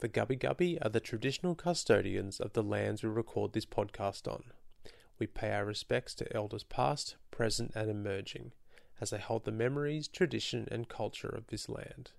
[0.00, 4.44] The Gubbi Gubbi are the traditional custodians of the lands we record this podcast on.
[5.18, 8.52] We pay our respects to elders past, present, and emerging,
[9.00, 12.12] as they hold the memories, tradition, and culture of this land.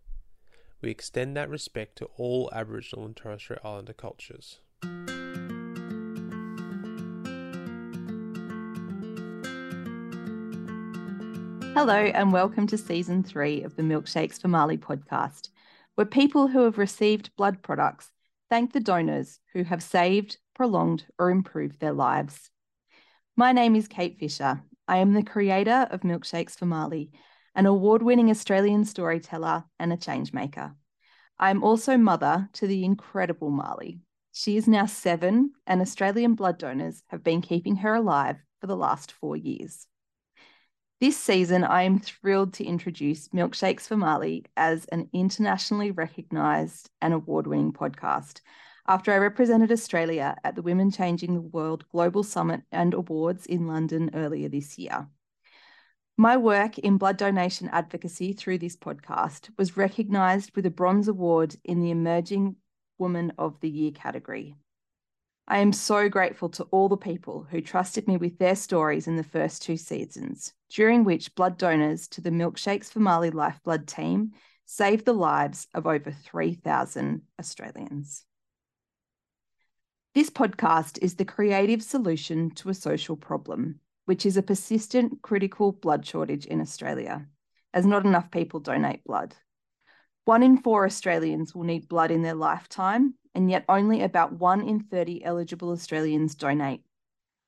[0.82, 4.60] We extend that respect to all Aboriginal and Torres Strait Islander cultures.
[11.76, 15.48] Hello, and welcome to season three of the Milkshakes for Marleigh podcast
[16.00, 18.10] where people who have received blood products
[18.50, 22.52] thank the donors who have saved, prolonged, or improved their lives.
[23.36, 24.62] My name is Kate Fisher.
[24.88, 27.10] I am the creator of Milkshakes for Marleigh,
[27.54, 30.74] an award winning Australian storyteller and a changemaker.
[31.38, 34.00] I am also mother to the incredible Marleigh.
[34.32, 38.78] She is now seven, and Australian blood donors have been keeping her alive for the
[38.78, 39.86] last four years.
[41.02, 47.14] This season, I am thrilled to introduce Milkshakes for Marleigh as an internationally recognised and
[47.14, 48.42] award winning podcast.
[48.86, 53.66] After I represented Australia at the Women Changing the World Global Summit and Awards in
[53.66, 55.08] London earlier this year.
[56.18, 61.56] My work in blood donation advocacy through this podcast was recognised with a Bronze Award
[61.64, 62.58] in the Emerging
[62.98, 64.54] Woman of the Year category.
[65.52, 69.16] I am so grateful to all the people who trusted me with their stories in
[69.16, 74.34] the first two seasons, during which blood donors to the Milkshakes for Marleigh Lifeblood team
[74.68, 78.26] saved the lives of over 3,000 Australians.
[80.14, 85.72] This podcast is the creative solution to a social problem, which is a persistent critical
[85.72, 87.26] blood shortage in Australia,
[87.74, 89.34] as not enough people donate blood.
[90.30, 94.62] One in four Australians will need blood in their lifetime, and yet only about one
[94.62, 96.84] in 30 eligible Australians donate.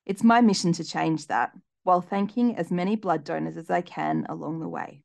[0.04, 1.52] It's my mission to change that
[1.84, 5.04] while thanking as many blood donors as I can along the way.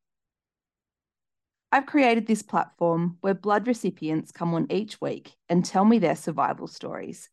[1.72, 6.16] I've created this platform where blood recipients come on each week and tell me their
[6.16, 7.30] survival stories.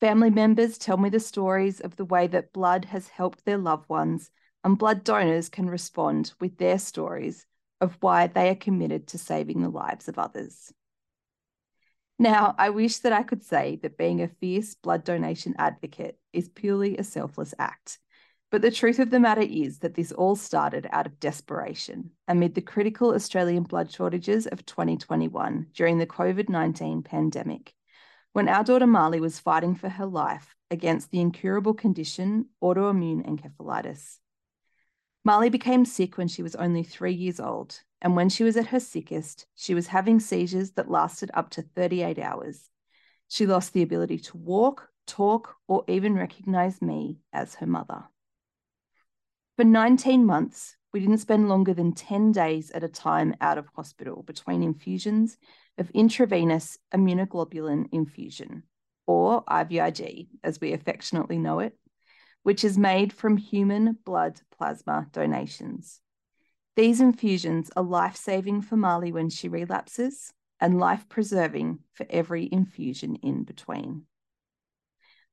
[0.00, 3.90] Family members tell me the stories of the way that blood has helped their loved
[3.90, 4.30] ones,
[4.64, 7.44] and blood donors can respond with their stories
[7.82, 10.72] of why they are committed to saving the lives of others.
[12.18, 16.48] Now, I wish that I could say that being a fierce blood donation advocate is
[16.48, 17.98] purely a selfless act.
[18.52, 22.54] But the truth of the matter is that this all started out of desperation amid
[22.54, 27.74] the critical Australian blood shortages of 2021 during the COVID 19 pandemic,
[28.32, 34.18] when our daughter Marleigh was fighting for her life against the incurable condition autoimmune encephalitis.
[35.24, 38.66] Marleigh became sick when she was only three years old, and when she was at
[38.66, 42.70] her sickest, she was having seizures that lasted up to 38 hours.
[43.28, 48.04] She lost the ability to walk, talk, or even recognize me as her mother.
[49.56, 53.68] For 19 months, we didn't spend longer than 10 days at a time out of
[53.76, 55.38] hospital between infusions
[55.78, 58.64] of intravenous immunoglobulin infusion,
[59.06, 61.78] or IVIG, as we affectionately know it,
[62.42, 66.00] which is made from human blood plasma donations.
[66.74, 72.48] These infusions are life saving for Marleigh when she relapses and life preserving for every
[72.50, 74.06] infusion in between.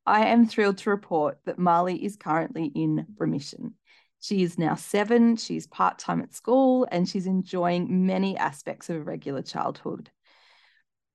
[0.06, 3.76] I am thrilled to report that Marleigh is currently in remission.
[4.20, 8.98] She is now seven, she's part time at school, and she's enjoying many aspects of
[8.98, 10.10] a regular childhood.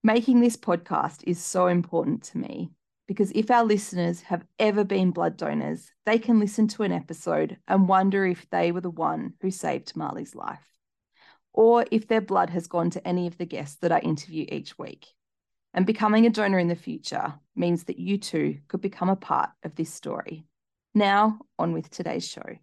[0.03, 2.71] Making this podcast is so important to me
[3.06, 7.59] because if our listeners have ever been blood donors, they can listen to an episode
[7.69, 10.66] and wonder if they were the one who saved Marleigh's life,
[11.53, 14.78] or if their blood has gone to any of the guests that I interview each
[14.78, 15.06] week.
[15.75, 19.50] And becoming a donor in the future means that you too could become a part
[19.64, 20.47] of this story.
[20.94, 22.59] Now, on with today's show.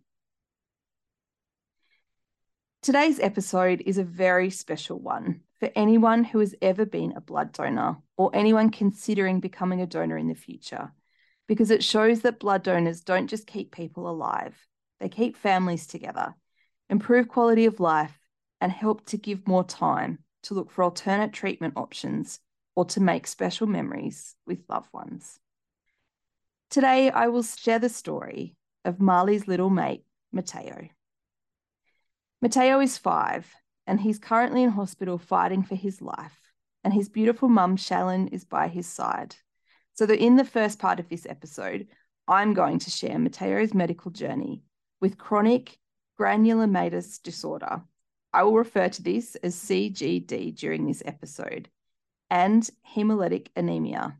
[2.81, 7.51] Today's episode is a very special one for anyone who has ever been a blood
[7.51, 10.91] donor or anyone considering becoming a donor in the future,
[11.47, 14.57] because it shows that blood donors don't just keep people alive,
[14.99, 16.33] they keep families together,
[16.89, 18.17] improve quality of life,
[18.59, 22.39] and help to give more time to look for alternate treatment options
[22.75, 25.39] or to make special memories with loved ones.
[26.71, 30.05] Today, I will share the story of Marleigh's little mate,
[30.35, 30.89] Mateoh.
[32.43, 33.53] Mateoh is five
[33.87, 36.37] and he's currently in hospital fighting for his life.
[36.83, 39.35] And his beautiful mum, Shalyn, is by his side.
[39.93, 41.87] So that in the first part of this episode,
[42.27, 44.63] I'm going to share Mateoh's medical journey
[44.99, 45.77] with chronic
[46.19, 47.81] granulomatous disorder.
[48.33, 51.69] I will refer to this as CGD during this episode,
[52.29, 54.17] and hemolytic anemia.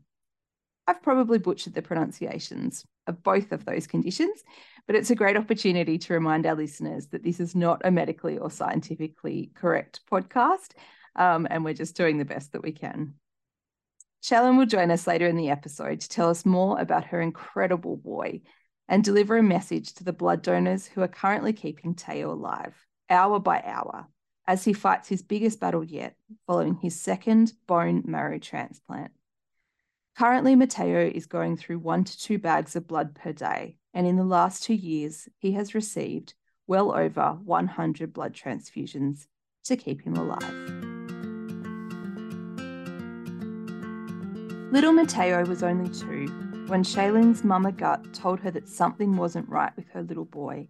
[0.86, 4.42] I've probably butchered the pronunciations of both of those conditions,
[4.86, 8.38] but it's a great opportunity to remind our listeners that this is not a medically
[8.38, 10.72] or scientifically correct podcast,
[11.16, 13.14] um, and we're just doing the best that we can.
[14.22, 17.96] Shalyn will join us later in the episode to tell us more about her incredible
[17.96, 18.40] boy
[18.88, 22.74] and deliver a message to the blood donors who are currently keeping Teo alive,
[23.10, 24.06] hour by hour,
[24.46, 26.14] as he fights his biggest battle yet
[26.46, 29.12] following his second bone marrow transplant.
[30.16, 34.16] Currently, Mateoh is going through one to two bags of blood per day, and in
[34.16, 36.34] the last two years, he has received
[36.66, 39.26] well over 100 blood transfusions
[39.64, 40.42] to keep him alive.
[44.72, 46.26] Little Mateoh was only two
[46.68, 50.68] when Shalyn's mama gut told her that something wasn't right with her little boy.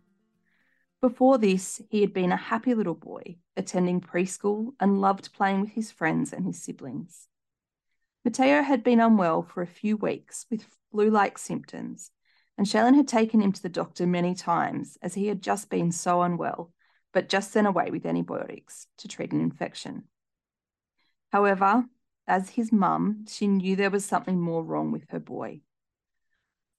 [1.00, 5.70] Before this, he had been a happy little boy, attending preschool and loved playing with
[5.70, 7.28] his friends and his siblings.
[8.26, 12.10] Mateoh had been unwell for a few weeks with flu like symptoms,
[12.58, 15.90] and Shalyn had taken him to the doctor many times as he had just been
[15.92, 16.72] so unwell,
[17.12, 20.04] but just sent away with antibiotics to treat an infection.
[21.30, 21.86] However,
[22.26, 25.60] as his mum, she knew there was something more wrong with her boy.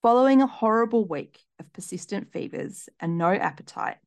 [0.02, 3.98] Following a horrible week of persistent fevers and no appetite,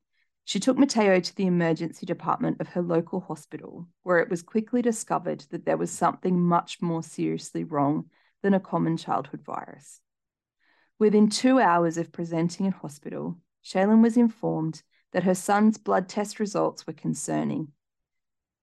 [0.44, 4.80] she took Mateoh to the emergency department of her local hospital, where it was quickly
[4.80, 8.10] discovered that there was something much more seriously wrong
[8.42, 10.00] than a common childhood virus.
[10.98, 14.82] Within two hours of presenting in hospital, Shalyn was informed
[15.12, 17.68] that her son's blood test results were concerning.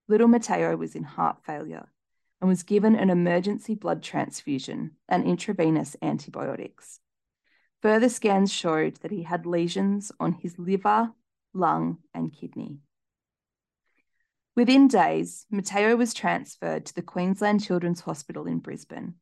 [0.07, 1.87] Little Mateoh was in heart failure
[2.41, 6.99] and was given an emergency blood transfusion and intravenous antibiotics.
[7.81, 11.11] Further scans showed that he had lesions on his liver,
[11.53, 12.79] lung, and kidney.
[14.55, 19.15] Within days, Mateoh was transferred to the Queensland Children's Hospital in Brisbane,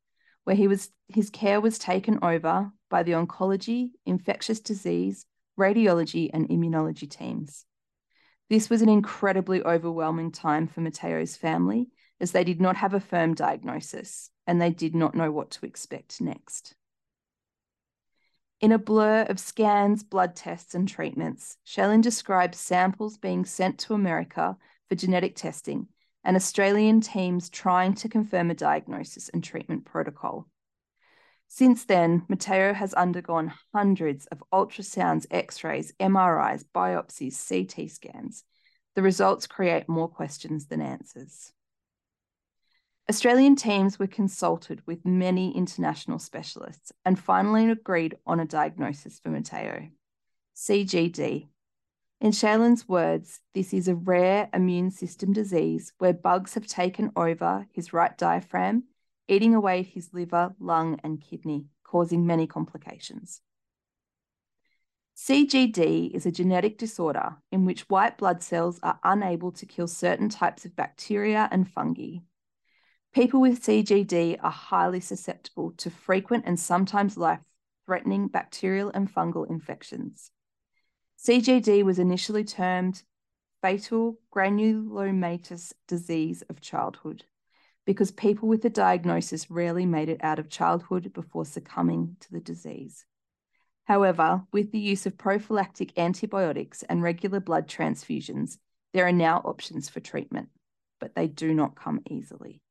[0.43, 5.25] where he was, his care was taken over by the oncology, infectious disease,
[5.59, 7.65] radiology, and immunology teams.
[8.51, 11.89] This was an incredibly overwhelming time for Mateoh's family
[12.19, 15.65] as they did not have a firm diagnosis and they did not know what to
[15.65, 16.75] expect next.
[18.59, 23.95] In a blur of scans, blood tests, and treatments, Shalyn describes samples being sent to
[23.95, 24.55] America
[24.87, 25.87] for genetic testing
[26.23, 30.47] and Australian teams trying to confirm a diagnosis and treatment protocol.
[31.53, 38.45] Since then, Mateoh has undergone hundreds of ultrasounds, x rays, MRIs, biopsies, CT scans.
[38.95, 41.51] The results create more questions than answers.
[43.09, 49.29] Australian teams were consulted with many international specialists and finally agreed on a diagnosis for
[49.29, 49.91] Mateoh
[50.55, 51.49] CGD.
[52.21, 57.67] In Shalyn's words, this is a rare immune system disease where bugs have taken over
[57.73, 58.85] his right diaphragm,
[59.31, 63.41] eating away his liver, lung, and kidney, causing many complications.
[65.15, 70.29] CGD is a genetic disorder in which white blood cells are unable to kill certain
[70.29, 72.17] types of bacteria and fungi,
[73.13, 77.41] People with CGD are highly susceptible to frequent and sometimes life
[77.85, 80.31] threatening bacterial and fungal infections.
[81.19, 83.03] CGD was initially termed
[83.61, 87.25] fatal granulomatous disease of childhood
[87.85, 92.39] because people with the diagnosis rarely made it out of childhood before succumbing to the
[92.39, 93.05] disease.
[93.85, 98.57] However, with the use of prophylactic antibiotics and regular blood transfusions,
[98.93, 100.49] there are now options for treatment,
[100.99, 102.61] but they do not come easily.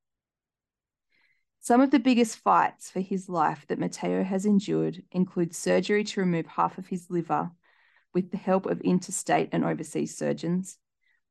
[1.62, 6.20] Some of the biggest fights for his life that Mateoh has endured include surgery to
[6.20, 7.50] remove half of his liver
[8.14, 10.78] with the help of interstate and overseas surgeons,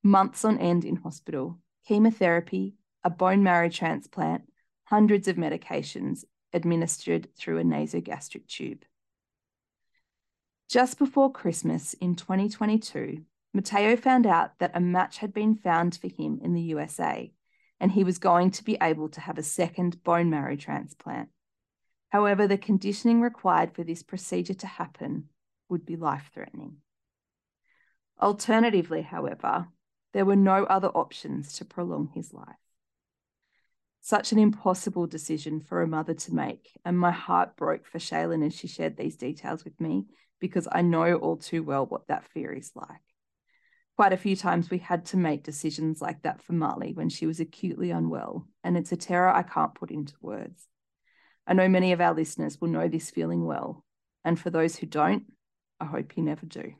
[0.03, 1.57] months on end in hospital,
[1.87, 4.43] chemotherapy, a bone marrow transplant,
[4.85, 8.83] hundreds of medications administered through a nasogastric tube.
[10.69, 13.23] Just before Christmas in 2022,
[13.55, 17.31] Mateoh found out that a match had been found for him in the USA
[17.79, 21.29] and he was going to be able to have a second bone marrow transplant.
[22.09, 25.29] However, the conditioning required for this procedure to happen
[25.69, 26.77] would be life threatening.
[28.21, 29.67] Alternatively, however,
[30.13, 32.57] there were no other options to prolong his life.
[34.01, 38.45] Such an impossible decision for a mother to make, and my heart broke for Shalyn
[38.45, 40.05] as she shared these details with me
[40.39, 43.01] because I know all too well what that fear is like
[43.99, 47.27] quite a few times we had to make decisions like that for Marleigh when she
[47.27, 50.69] was acutely unwell, and it's a terror I can't put into words.
[51.45, 53.83] I know many of our listeners will know this feeling well,
[54.23, 55.23] and for those who don't,
[55.81, 56.75] I hope you never do.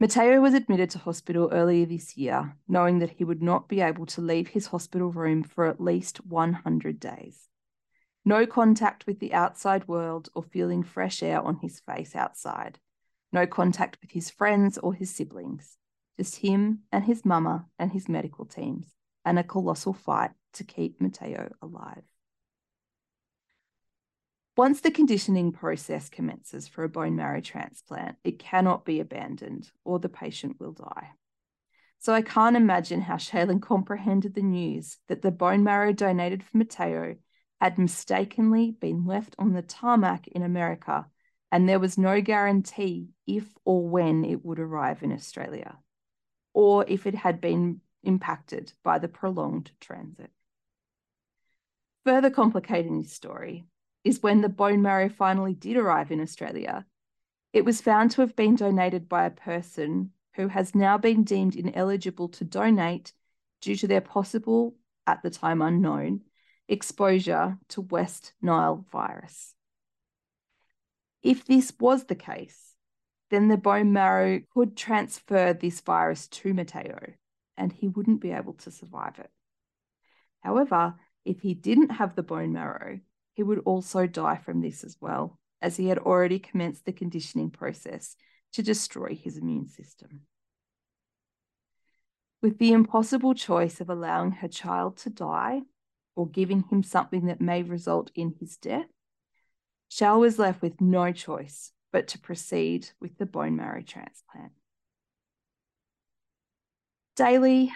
[0.00, 4.06] Mateoh was admitted to hospital earlier this year, knowing that he would not be able
[4.06, 7.48] to leave his hospital room for at least 100 days.
[8.24, 12.78] No contact with the outside world or feeling fresh air on his face outside
[13.32, 15.76] no contact with his friends or his siblings,
[16.16, 21.00] just him and his mama and his medical teams and a colossal fight to keep
[21.00, 22.02] Mateoh alive.
[24.56, 29.98] Once the conditioning process commences for a bone marrow transplant, it cannot be abandoned or
[29.98, 31.10] the patient will die.
[31.98, 36.56] So I can't imagine how Shalyn comprehended the news that the bone marrow donated for
[36.56, 37.18] Mateoh
[37.60, 41.06] had mistakenly been left on the tarmac in America,
[41.52, 45.76] and there was no guarantee if or when it would arrive in Australia,
[46.54, 50.30] or if it had been impacted by the prolonged transit.
[52.04, 53.66] Further complicating this story
[54.06, 56.86] is when the bone marrow finally did arrive in Australia.
[57.52, 61.56] It was found to have been donated by a person who has now been deemed
[61.56, 63.12] ineligible to donate
[63.60, 64.76] due to their possible,
[65.08, 66.20] at the time unknown,
[66.68, 69.56] exposure to West Nile virus.
[71.24, 72.76] If this was the case,
[73.30, 77.14] then the bone marrow could transfer this virus to Mateoh
[77.56, 79.30] and he wouldn't be able to survive it.
[80.42, 80.94] However,
[81.24, 83.00] if he didn't have the bone marrow,
[83.36, 87.50] he would also die from this as well, as he had already commenced the conditioning
[87.50, 88.16] process
[88.54, 90.22] to destroy his immune system.
[92.40, 95.60] With the impossible choice of allowing her child to die
[96.14, 98.88] or giving him something that may result in his death,
[99.90, 104.52] Shell was left with no choice but to proceed with the bone marrow transplant.
[107.16, 107.70] Daily,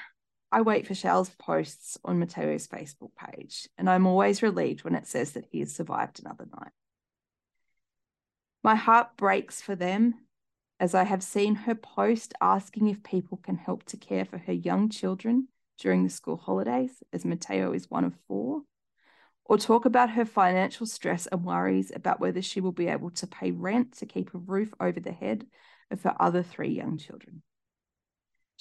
[0.53, 5.07] I wait for Shell's posts on Mateoh's Facebook page, and I'm always relieved when it
[5.07, 6.73] says that he has survived another night.
[8.65, 10.15] My heart breaks for them
[10.81, 14.53] as I have seen her post asking if people can help to care for her
[14.53, 18.63] young children during the school holidays, as Mateoh is one of four,
[19.45, 23.27] or talk about her financial stress and worries about whether she will be able to
[23.27, 25.47] pay rent to keep a roof over the head
[25.91, 27.43] of her other three young children.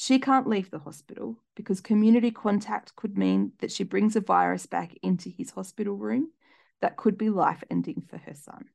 [0.02, 4.66] She can't leave the hospital because community contact could mean that she brings a virus
[4.66, 6.32] back into his hospital room
[6.80, 8.70] that could be life ending for her son.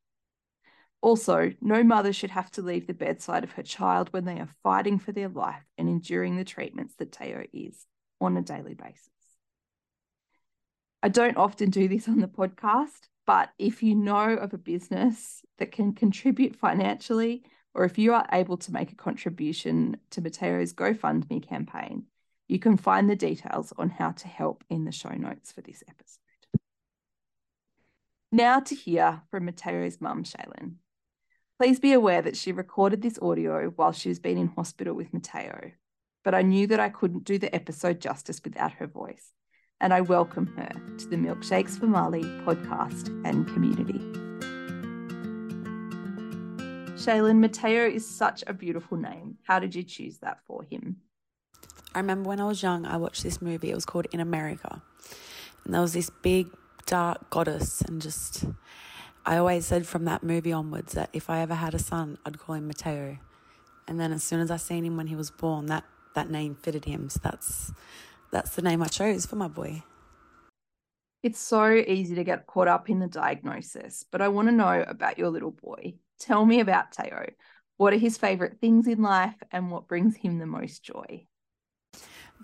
[1.01, 4.53] Also, no mother should have to leave the bedside of her child when they are
[4.61, 7.87] fighting for their life and enduring the treatments that Teo is
[8.21, 9.09] on a daily basis.
[11.01, 15.41] I don't often do this on the podcast, but if you know of a business
[15.57, 20.73] that can contribute financially or if you are able to make a contribution to Mateoh's
[20.73, 22.05] GoFundMe campaign,
[22.47, 25.83] you can find the details on how to help in the show notes for this
[25.87, 26.19] episode.
[28.31, 30.75] Now to hear from Mateoh's mum, Shalyn.
[31.59, 35.11] Please be aware that she recorded this audio while she was being in hospital with
[35.11, 35.73] Mateoh,
[36.23, 39.31] but I knew that I couldn't do the episode justice without her voice,
[39.81, 44.24] and I welcome her to the Milkshakes for Marleigh podcast and community.
[47.05, 49.37] Shalyn, Mateoh is such a beautiful name.
[49.43, 50.97] How did you choose that for him?
[51.93, 53.69] I remember when I was young, I watched this movie.
[53.69, 54.81] It was called In America.
[55.63, 56.47] And there was this big,
[56.87, 57.81] dark goddess.
[57.81, 58.45] And just,
[59.23, 62.39] I always said from that movie onwards that if I ever had a son, I'd
[62.39, 63.19] call him Mateoh.
[63.87, 65.83] And then as soon as I seen him when he was born, that,
[66.15, 67.09] that name fitted him.
[67.09, 67.71] So that's,
[68.31, 69.83] that's the name I chose for my boy.
[71.21, 74.83] It's so easy to get caught up in the diagnosis, but I want to know
[74.87, 75.93] about your little boy.
[76.19, 77.31] Tell me about Teo.
[77.77, 81.27] What are his favorite things in life and what brings him the most joy?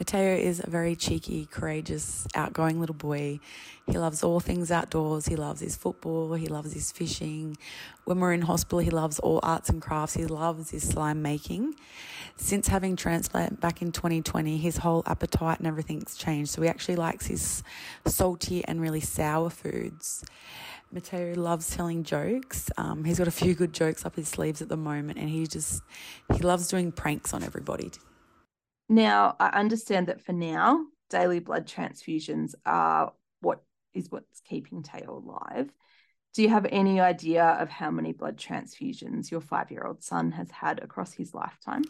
[0.02, 3.40] Mateoh is a very cheeky, courageous, outgoing little boy.
[3.86, 5.28] He loves all things outdoors.
[5.28, 6.34] He loves his football.
[6.34, 7.56] He loves his fishing.
[8.06, 10.16] When we're in hospital, he loves all arts and crafts.
[10.16, 11.76] He loves his slime making.
[12.36, 16.50] Since having transplant back in 2020, his whole appetite and everything's changed.
[16.50, 17.62] So he actually likes his
[18.08, 20.26] salty and really sour foods.
[20.92, 22.72] Mateoh loves telling jokes.
[22.76, 25.46] Um, he's got a few good jokes up his sleeves at the moment, and he
[25.46, 25.84] just
[26.34, 27.92] he loves doing pranks on everybody.
[28.92, 35.24] Now, I understand that for now, daily blood transfusions are what is what's keeping Teo
[35.26, 35.72] alive.
[36.34, 40.32] Do you have any idea of how many blood transfusions your five year old son
[40.32, 41.84] has had across his lifetime?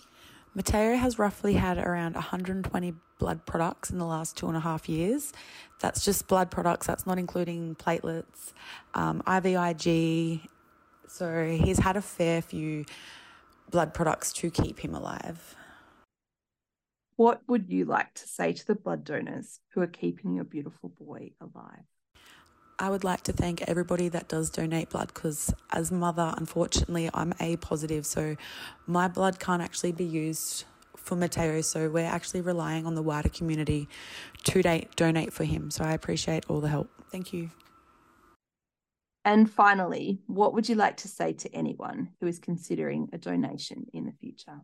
[0.55, 4.87] Mateoh has roughly had around 120 blood products in the last two and a half
[4.87, 5.33] years.
[5.79, 8.53] That's just blood products, that's not including platelets,
[8.93, 10.47] um, IVIG.
[11.07, 12.85] So he's had a fair few
[13.71, 15.55] blood products to keep him alive.
[17.21, 20.89] What would you like to say to the blood donors who are keeping your beautiful
[20.89, 21.85] boy alive?
[22.79, 27.35] I would like to thank everybody that does donate blood because, as mother, unfortunately, I'm
[27.39, 28.35] A positive, so
[28.87, 30.63] my blood can't actually be used
[30.97, 31.63] for Mateoh.
[31.63, 33.87] So we're actually relying on the wider community
[34.45, 35.69] to date, donate for him.
[35.69, 36.89] So I appreciate all the help.
[37.11, 37.51] Thank you.
[39.25, 43.85] And finally, what would you like to say to anyone who is considering a donation
[43.93, 44.61] in the future?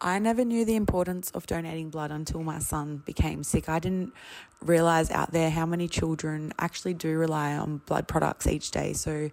[0.00, 3.68] I never knew the importance of donating blood until my son became sick.
[3.68, 4.12] I didn't
[4.60, 8.92] realize out there how many children actually do rely on blood products each day.
[8.92, 9.30] So,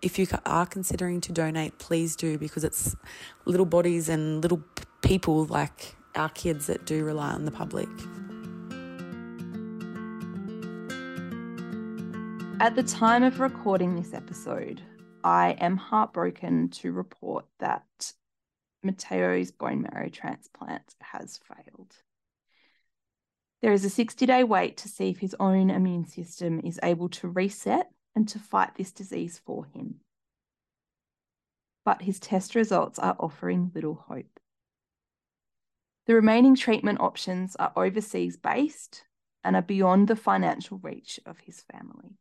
[0.00, 2.96] if you are considering to donate, please do because it's
[3.44, 4.62] little bodies and little
[5.02, 7.88] people like our kids that do rely on the public.
[12.58, 14.80] At the time of recording this episode,
[15.22, 18.14] I am heartbroken to report that
[18.86, 21.94] Mateoh's bone marrow transplant has failed.
[23.62, 27.08] There is a 60 day wait to see if his own immune system is able
[27.10, 29.96] to reset and to fight this disease for him.
[31.84, 34.40] But his test results are offering little hope.
[36.06, 39.04] The remaining treatment options are overseas based
[39.42, 42.16] and are beyond the financial reach of his family.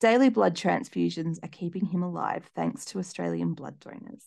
[0.00, 4.24] Daily blood transfusions are keeping him alive thanks to Australian blood donors.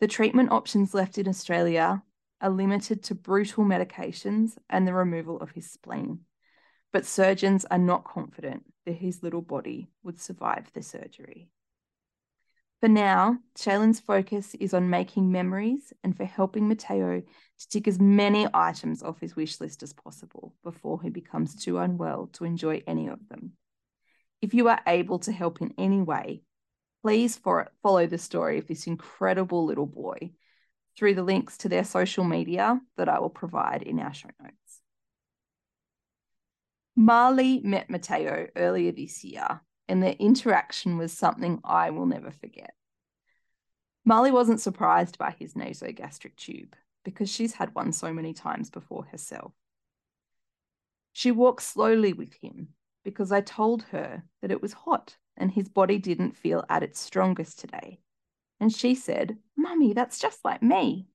[0.00, 2.02] The treatment options left in Australia
[2.40, 6.20] are limited to brutal medications and the removal of his spleen,
[6.92, 11.48] but surgeons are not confident that his little body would survive the surgery.
[12.80, 17.98] For now, Shalyn's focus is on making memories and for helping Mateoh to tick as
[17.98, 22.82] many items off his wish list as possible before he becomes too unwell to enjoy
[22.86, 23.52] any of them.
[24.42, 26.42] If you are able to help in any way,
[27.04, 30.30] please for, follow the story of this incredible little boy
[30.96, 34.80] through the links to their social media that I will provide in our show notes.
[36.96, 42.72] Marleigh met Mateoh earlier this year, and their interaction was something I will never forget.
[44.06, 49.04] Marleigh wasn't surprised by his nasogastric tube because she's had one so many times before
[49.04, 49.52] herself.
[51.12, 52.68] She walked slowly with him
[53.04, 57.00] because I told her that it was hot and his body didn't feel at its
[57.00, 58.00] strongest today.
[58.60, 61.08] And she said, Mummy, that's just like me.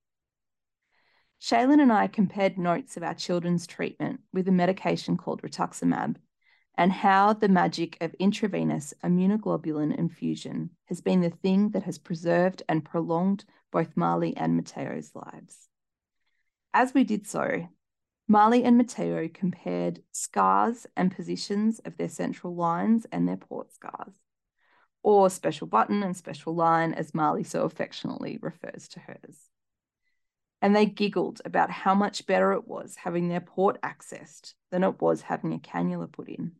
[1.41, 6.17] Shalyn and I compared notes of our children's treatment with a medication called rituximab
[6.75, 12.63] and how the magic of intravenous immunoglobulin infusion has been the thing that has preserved
[12.69, 15.69] and prolonged both Marleigh and Mateoh's lives.
[16.73, 17.67] As we did so,
[18.31, 24.13] Marleigh and Mateoh compared scars and positions of their central lines and their port scars,
[25.01, 29.49] or special button and special line, as Marleigh so affectionately refers to hers.
[30.61, 35.01] And they giggled about how much better it was having their port accessed than it
[35.01, 36.51] was having a cannula put in.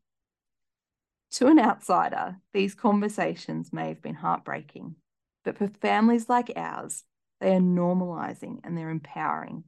[1.34, 4.96] To an outsider, these conversations may have been heartbreaking,
[5.44, 7.04] but for families like ours,
[7.40, 9.66] they are normalizing and they're empowering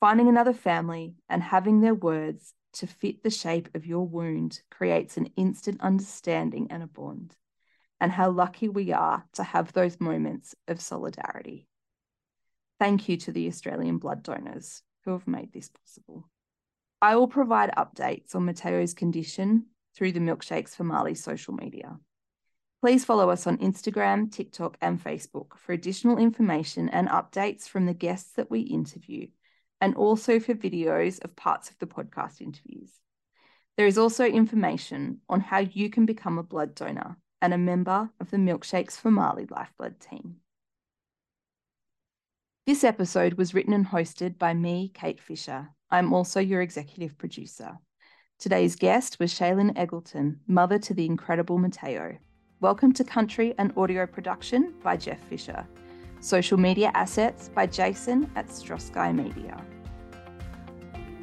[0.00, 5.16] Finding another family and having their words to fit the shape of your wound creates
[5.16, 7.34] an instant understanding and a bond.
[8.00, 11.66] And how lucky we are to have those moments of solidarity.
[12.78, 16.28] Thank you to the Australian blood donors who have made this possible.
[17.02, 21.98] I will provide updates on Mateoh's condition through the Milkshakes for Marleigh social media.
[22.80, 27.94] Please follow us on Instagram, TikTok, and Facebook for additional information and updates from the
[27.94, 29.26] guests that we interview
[29.80, 32.90] and also for videos of parts of the podcast interviews.
[33.76, 38.10] There is also information on how you can become a blood donor and a member
[38.20, 40.36] of the Milkshakes for Marleigh Lifeblood team.
[42.66, 45.68] This episode was written and hosted by me, Kate Fisher.
[45.90, 47.78] I'm also your executive producer.
[48.38, 52.18] Today's guest was Shalyn Eggleton, mother to the incredible Mateoh.
[52.60, 55.66] Welcome to Country and Audio Production by Jeff Fisher.
[56.20, 59.62] Social media assets by Jason at Strosky Media.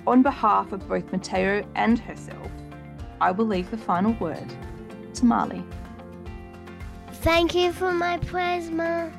[0.08, 2.51] On behalf of both Mateoh and herself,
[3.19, 4.53] I will leave the final word
[5.15, 5.65] to Marleigh.
[7.21, 9.10] Thank you for my prayers, Ma.